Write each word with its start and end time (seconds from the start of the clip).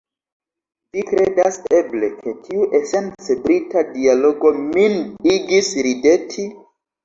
Vi 0.95 1.03
kredas, 1.11 1.59
eble, 1.81 2.09
ke 2.23 2.33
tiu 2.49 2.65
esence 2.81 3.37
Brita 3.45 3.87
dialogo 3.93 4.55
min 4.65 5.01
igis 5.39 5.73
rideti? 5.93 6.53